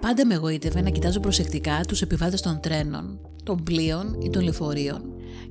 Πάντα 0.00 0.26
με 0.26 0.34
εγωίτευε 0.34 0.80
να 0.80 0.90
κοιτάζω 0.90 1.20
προσεκτικά 1.20 1.80
τους 1.88 2.02
επιβάτες 2.02 2.40
των 2.42 2.60
τρένων, 2.60 3.20
των 3.42 3.62
πλοίων 3.64 4.20
ή 4.20 4.30
των 4.30 4.42
λεωφορείων 4.42 5.02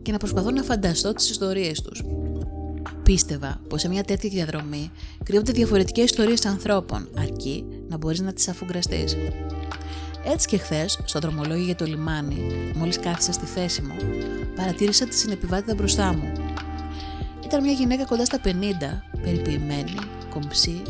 και 0.01 0.11
να 0.11 0.17
προσπαθώ 0.17 0.51
να 0.51 0.63
φανταστώ 0.63 1.13
τις 1.13 1.29
ιστορίες 1.29 1.81
τους. 1.81 2.03
Πίστευα 3.03 3.61
πως 3.69 3.81
σε 3.81 3.87
μια 3.87 4.03
τέτοια 4.03 4.29
διαδρομή 4.29 4.91
κρύβονται 5.23 5.51
διαφορετικές 5.51 6.03
ιστορίες 6.03 6.45
ανθρώπων, 6.45 7.09
αρκεί 7.17 7.65
να 7.89 7.97
μπορείς 7.97 8.19
να 8.21 8.33
τις 8.33 8.47
αφουγκραστείς. 8.47 9.17
Έτσι 10.25 10.47
και 10.47 10.57
χθες, 10.57 10.99
στο 11.05 11.19
δρομολόγιο 11.19 11.65
για 11.65 11.75
το 11.75 11.85
λιμάνι, 11.85 12.71
μόλις 12.75 12.99
κάθισα 12.99 13.31
στη 13.31 13.45
θέση 13.45 13.81
μου, 13.81 13.95
παρατήρησα 14.55 15.05
τη 15.05 15.15
συνεπιβάτητα 15.15 15.73
μπροστά 15.73 16.13
μου. 16.13 16.31
Ήταν 17.43 17.63
μια 17.63 17.73
γυναίκα 17.73 18.05
κοντά 18.05 18.25
στα 18.25 18.39
50, 18.43 18.49
περιποιημένη, 19.23 19.95
κομψή, 20.33 20.81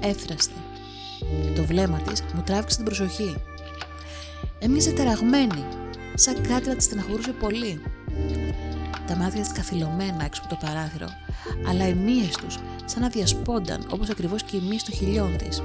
έφραστη. 0.00 0.60
Το 1.56 1.64
βλέμμα 1.64 1.98
της 1.98 2.22
μου 2.34 2.42
τράβηξε 2.42 2.76
την 2.76 2.84
προσοχή. 2.84 3.36
Έμοιαζε 4.58 4.92
ταραγμένη, 4.92 5.64
σαν 6.14 6.42
κάτι 6.48 6.68
να 6.68 6.76
τη 6.76 6.82
στεναχωρούσε 6.82 7.32
πολύ. 7.32 7.82
Τα 9.06 9.16
μάτια 9.16 9.40
της 9.40 9.52
καθυλωμένα 9.52 10.24
έξω 10.24 10.42
από 10.44 10.54
το 10.54 10.66
παράθυρο, 10.66 11.08
αλλά 11.68 11.88
οι 11.88 11.94
μύες 11.94 12.36
τους 12.36 12.58
σαν 12.84 13.02
να 13.02 13.08
διασπόνταν 13.08 13.86
όπως 13.90 14.10
ακριβώς 14.10 14.42
και 14.42 14.56
η 14.56 14.62
μύε 14.68 14.78
στο 14.78 14.90
χιλιόν 14.90 15.36
της. 15.36 15.62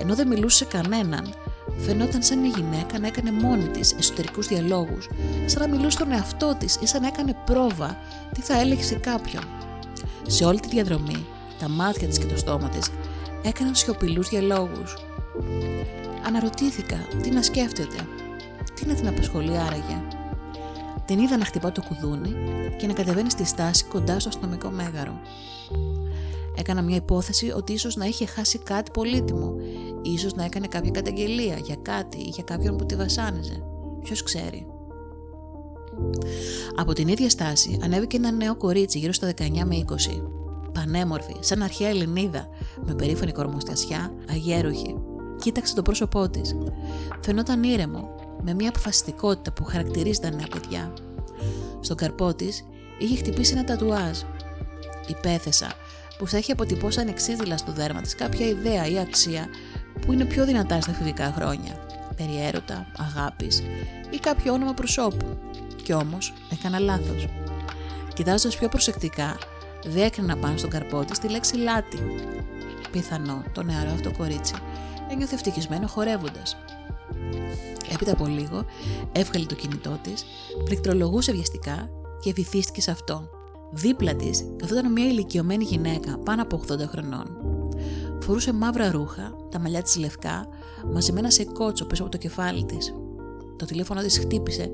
Ενώ 0.00 0.14
δεν 0.14 0.28
μιλούσε 0.28 0.56
σε 0.56 0.64
κανέναν, 0.64 1.34
Φαινόταν 1.76 2.22
σαν 2.22 2.38
μια 2.38 2.52
γυναίκα 2.56 2.98
να 2.98 3.06
έκανε 3.06 3.32
μόνη 3.32 3.68
της 3.68 3.94
εσωτερικούς 3.98 4.46
διαλόγους, 4.46 5.08
σαν 5.46 5.60
να 5.60 5.68
μιλούσε 5.68 5.90
στον 5.90 6.12
εαυτό 6.12 6.56
της 6.58 6.78
ή 6.80 6.86
σαν 6.86 7.00
να 7.00 7.06
έκανε 7.06 7.36
πρόβα 7.44 7.96
τι 8.34 8.40
θα 8.40 8.60
έλεγε 8.60 8.82
σε 8.82 8.94
κάποιον. 8.94 9.42
Σε 10.26 10.44
όλη 10.44 10.60
τη 10.60 10.68
διαδρομή, 10.68 11.26
τα 11.60 11.68
μάτια 11.68 12.08
της 12.08 12.18
και 12.18 12.26
το 12.26 12.36
στόμα 12.36 12.68
της 12.68 12.90
έκαναν 13.42 13.74
σιωπηλούς 13.74 14.28
διαλόγους. 14.28 14.96
Αναρωτήθηκα 16.26 16.96
τι 17.22 17.30
να 17.30 17.42
σκέφτεται, 17.42 17.96
τι 18.74 18.86
να 18.86 18.94
την 18.94 19.08
απασχολεί 19.08 19.58
άραγε. 19.58 20.02
Την 21.04 21.18
είδα 21.18 21.36
να 21.36 21.44
χτυπά 21.44 21.72
το 21.72 21.82
κουδούνι 21.82 22.34
και 22.76 22.86
να 22.86 22.92
κατεβαίνει 22.92 23.30
στη 23.30 23.44
στάση 23.44 23.84
κοντά 23.84 24.20
στο 24.20 24.28
αστυνομικό 24.28 24.70
μέγαρο. 24.70 25.20
Έκανα 26.56 26.82
μια 26.82 26.96
υπόθεση 26.96 27.52
ότι 27.56 27.72
ίσως 27.72 27.96
να 27.96 28.04
είχε 28.04 28.26
χάσει 28.26 28.58
κάτι 28.58 28.90
πολύτιμο, 28.90 29.54
ίσως 30.02 30.34
να 30.34 30.44
έκανε 30.44 30.66
κάποια 30.66 30.90
καταγγελία 30.90 31.56
για 31.56 31.76
κάτι 31.82 32.18
ή 32.18 32.28
για 32.28 32.42
κάποιον 32.42 32.76
που 32.76 32.86
τη 32.86 32.96
βασάνιζε. 32.96 33.62
Ποιος 34.02 34.22
ξέρει. 34.22 34.66
Από 36.76 36.92
την 36.92 37.08
ίδια 37.08 37.30
στάση 37.30 37.78
ανέβηκε 37.82 38.16
ένα 38.16 38.30
νέο 38.30 38.56
κορίτσι 38.56 38.98
γύρω 38.98 39.12
στα 39.12 39.32
19 39.38 39.64
με 39.64 39.84
20. 39.86 40.39
Πανέμορφη, 40.72 41.36
σαν 41.40 41.62
αρχαία 41.62 41.88
Ελληνίδα, 41.88 42.48
με 42.84 42.94
περήφανη 42.94 43.32
κορμοστασιά, 43.32 44.12
αγέροχη. 44.30 44.96
Κοίταξε 45.40 45.74
το 45.74 45.82
πρόσωπό 45.82 46.28
της. 46.28 46.56
Φαινόταν 47.20 47.62
ήρεμο, 47.62 48.14
με 48.42 48.54
μια 48.54 48.68
αποφασιστικότητα 48.68 49.52
που 49.52 49.64
χαρακτηρίζει 49.64 50.20
τα 50.20 50.30
νέα 50.30 50.46
παιδιά. 50.50 50.92
Στον 51.80 51.96
καρπό 51.96 52.34
της 52.34 52.64
είχε 52.98 53.16
χτυπήσει 53.16 53.52
ένα 53.52 53.64
τατουάζ. 53.64 54.18
Υπέθεσα 55.06 55.72
που 56.18 56.26
θα 56.26 56.36
έχει 56.36 56.52
αποτυπώσει 56.52 57.00
ανεξίδηλα 57.00 57.56
στο 57.56 57.72
δέρμα 57.72 58.00
της 58.00 58.14
κάποια 58.14 58.46
ιδέα 58.46 58.86
ή 58.86 58.98
αξία 58.98 59.46
που 60.00 60.12
είναι 60.12 60.24
πιο 60.24 60.44
δυνατά 60.44 60.80
στα 60.80 60.90
εφηβικά 60.90 61.32
χρόνια. 61.36 61.86
Περί 62.16 62.42
έρωτα, 62.46 62.86
αγάπης 62.96 63.62
ή 64.10 64.18
κάποιο 64.18 64.52
όνομα 64.52 64.74
προσώπου. 64.74 65.38
Κι 65.82 65.92
όμως 65.92 66.34
έκανα 66.52 66.78
λάθος. 66.78 67.26
Κοιτάζοντας 68.14 68.56
πιο 68.56 68.68
προσεκτικά, 68.68 69.38
διέκρινα 69.86 70.36
πάνω 70.36 70.56
στον 70.56 70.70
καρπό 70.70 71.04
της 71.04 71.18
τη 71.18 71.28
λέξη 71.28 71.56
λάτι. 71.56 71.98
Πιθανό 72.90 73.42
το 73.52 73.62
νεαρό 73.62 73.90
αυτό 73.90 74.12
κορίτσι 74.12 74.54
ένιωθε 75.10 75.34
ευτυχισμένο 75.34 75.86
χορεύοντας. 75.86 76.56
Έπειτα 77.92 78.12
από 78.12 78.26
λίγο 78.26 78.64
έβγαλε 79.12 79.46
το 79.46 79.54
κινητό 79.54 79.98
της, 80.02 80.24
πληκτρολογούσε 80.64 81.32
βιαστικά 81.32 81.90
και 82.20 82.32
βυθίστηκε 82.32 82.80
σε 82.80 82.90
αυτό. 82.90 83.28
Δίπλα 83.72 84.14
της 84.14 84.44
καθόταν 84.56 84.92
μια 84.92 85.06
ηλικιωμένη 85.06 85.64
γυναίκα 85.64 86.18
πάνω 86.18 86.42
από 86.42 86.60
80 86.68 86.78
χρονών. 86.88 87.36
Φορούσε 88.20 88.52
μαύρα 88.52 88.90
ρούχα, 88.90 89.36
τα 89.50 89.58
μαλλιά 89.58 89.82
της 89.82 89.96
λευκά, 89.96 90.48
μαζεμένα 90.92 91.30
σε 91.30 91.44
κότσο 91.44 91.84
πίσω 91.84 92.02
από 92.02 92.10
το 92.10 92.18
κεφάλι 92.18 92.64
της. 92.64 92.94
Το 93.56 93.64
τηλέφωνο 93.64 94.00
της 94.00 94.18
χτύπησε 94.18 94.70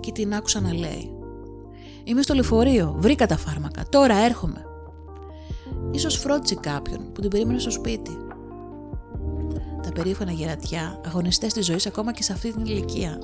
και 0.00 0.12
την 0.12 0.34
άκουσα 0.34 0.60
να 0.60 0.74
λέει: 0.74 1.10
Είμαι 2.04 2.22
στο 2.22 2.34
λεωφορείο, 2.34 2.94
βρήκα 2.98 3.26
τα 3.26 3.36
φάρμακα, 3.36 3.84
τώρα 3.88 4.16
έρχομαι. 4.16 4.66
Ίσως 5.90 6.16
φρόντισε 6.16 6.54
κάποιον 6.54 7.12
που 7.12 7.20
την 7.20 7.30
περίμενε 7.30 7.58
στο 7.58 7.70
σπίτι. 7.70 8.16
Τα 9.82 9.92
περήφανα 9.92 10.32
γερατιά, 10.32 11.00
αγωνιστές 11.06 11.52
της 11.52 11.66
ζωής 11.66 11.86
ακόμα 11.86 12.12
και 12.12 12.22
σε 12.22 12.32
αυτή 12.32 12.52
την 12.52 12.64
ηλικία. 12.64 13.18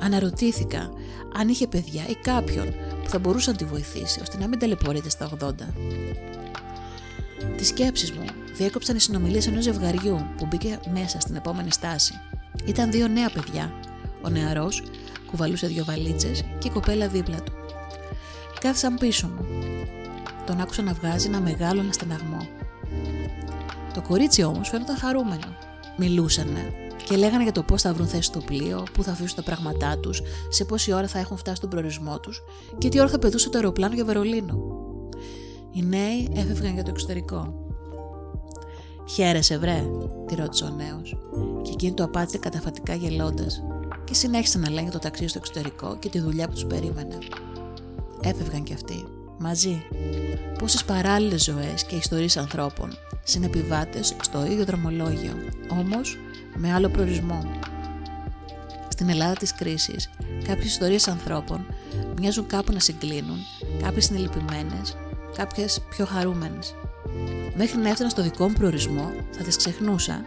Αναρωτήθηκα 0.00 0.90
αν 1.38 1.48
είχε 1.48 1.66
παιδιά 1.66 2.02
ή 2.08 2.14
κάποιον 2.14 2.66
που 3.02 3.08
θα 3.08 3.18
μπορούσε 3.18 3.50
να 3.50 3.56
τη 3.56 3.64
βοηθήσει 3.64 4.20
ώστε 4.20 4.38
να 4.38 4.48
μην 4.48 4.58
ταλαιπωρείται 4.58 5.10
στα 5.10 5.30
80. 5.40 5.52
Τις 7.56 7.68
σκέψεις 7.68 8.12
μου 8.12 8.24
διέκοψαν 8.56 8.96
οι 8.96 9.00
συνομιλίες 9.00 9.46
ενός 9.46 9.64
ζευγαριού 9.64 10.26
που 10.36 10.46
μπήκε 10.46 10.78
μέσα 10.92 11.20
στην 11.20 11.36
επόμενη 11.36 11.72
στάση. 11.72 12.14
Ήταν 12.64 12.90
δύο 12.90 13.08
νέα 13.08 13.30
παιδιά. 13.30 13.72
Ο 14.22 14.28
νεαρός 14.28 14.82
κουβαλούσε 15.26 15.66
δύο 15.66 15.84
βαλίτσες 15.84 16.44
και 16.58 16.68
η 16.68 16.70
κοπέλα 16.70 17.08
δίπλα 17.08 17.42
του. 17.42 17.52
Κάθισαν 18.60 18.94
πίσω 18.94 19.26
μου. 19.26 19.46
Τον 20.46 20.60
άκουσα 20.60 20.82
να 20.82 20.92
βγάζει 20.92 21.26
ένα 21.26 21.40
μεγάλο 21.40 21.80
αναστεναγμό. 21.80 22.48
Το 23.94 24.02
κορίτσι 24.02 24.42
όμως 24.42 24.68
φαίνονταν 24.68 24.96
χαρούμενο. 24.96 25.56
Μιλούσανε 25.98 26.72
και 27.04 27.16
λέγανε 27.16 27.42
για 27.42 27.52
το 27.52 27.62
πώς 27.62 27.82
θα 27.82 27.92
βρουν 27.92 28.06
θέση 28.06 28.22
στο 28.22 28.40
πλοίο, 28.40 28.82
πού 28.92 29.02
θα 29.02 29.10
αφήσουν 29.10 29.36
τα 29.36 29.42
πράγματά 29.42 29.98
τους, 29.98 30.22
σε 30.48 30.64
πόση 30.64 30.92
ώρα 30.92 31.06
θα 31.06 31.18
έχουν 31.18 31.36
φτάσει 31.36 31.56
στον 31.56 31.68
προορισμό 31.68 32.20
τους 32.20 32.42
και 32.78 32.88
τι 32.88 33.00
ώρα 33.00 33.08
θα 33.08 33.18
πετούσε 33.18 33.50
το 33.50 33.58
αεροπλάνο 33.58 33.94
για 33.94 34.04
Βερολίνο. 34.04 34.58
Οι 35.72 35.82
νέοι 35.82 36.28
έφευγαν 36.34 36.74
για 36.74 36.82
το 36.82 36.90
εξωτερικό. 36.90 37.54
Χαίρεσαι, 39.08 39.58
βρε, 39.58 39.84
τη 40.26 40.34
ρώτησε 40.34 40.64
ο 40.64 40.68
νέος, 40.68 41.16
και 41.62 41.70
εκείνη 41.72 41.92
το 41.92 42.04
απάντησε 42.04 42.38
καταφατικά 42.38 42.94
γελώντας, 42.94 43.62
και 44.04 44.14
συνέχισε 44.14 44.58
να 44.58 44.70
λένε 44.70 44.90
το 44.90 44.98
ταξίδι 44.98 45.28
στο 45.28 45.38
εξωτερικό 45.38 45.96
και 45.98 46.08
τη 46.08 46.20
δουλειά 46.20 46.46
που 46.46 46.52
τους 46.52 46.64
περίμενε. 46.64 47.18
Έφευγαν 48.22 48.62
κι 48.62 48.72
αυτοί, 48.72 49.04
μαζί. 49.38 49.82
Πόσες 50.58 50.84
παράλληλες 50.84 51.42
ζωές 51.44 51.84
και 51.84 51.96
ιστορίες 51.96 52.36
ανθρώπων, 52.36 52.90
συνεπιβάτες 53.22 54.16
στο 54.22 54.44
ίδιο 54.44 54.64
δρομολόγιο, 54.64 55.32
όμως 55.70 56.18
με 56.56 56.72
άλλο 56.72 56.88
προορισμό. 56.88 57.50
Στην 58.88 59.08
Ελλάδα 59.08 59.34
της 59.34 59.54
κρίσης, 59.54 60.10
κάποιες 60.46 60.66
ιστορίες 60.66 61.08
ανθρώπων 61.08 61.66
μοιάζουν 62.18 62.46
κάπου 62.46 62.72
να 62.72 62.80
συγκλίνουν, 62.80 63.38
κάποιες 63.82 64.08
είναι 64.08 64.18
λυπημένες, 64.18 64.96
κάποιες 65.34 65.80
πιο 65.90 66.04
χαρούμενες. 66.04 66.74
Μέχρι 67.56 67.78
να 67.78 67.88
έφτανα 67.88 68.10
στο 68.10 68.22
δικό 68.22 68.48
μου 68.48 68.54
προορισμό, 68.54 69.12
θα 69.30 69.42
τις 69.42 69.56
ξεχνούσα 69.56 70.22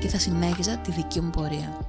και 0.00 0.08
θα 0.08 0.18
συνέχιζα 0.18 0.76
τη 0.76 0.92
δική 0.92 1.20
μου 1.20 1.30
πορεία. 1.30 1.87